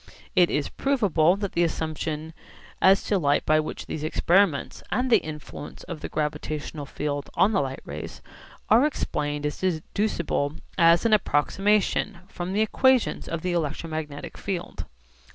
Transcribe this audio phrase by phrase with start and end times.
[0.35, 2.33] It is provable that the assumption
[2.81, 7.51] as to light by which these experiments and the influence of the gravitational field on
[7.51, 8.19] the light rays
[8.67, 14.85] are explained is deducible as an approximation from the equations of the electromagnetic field.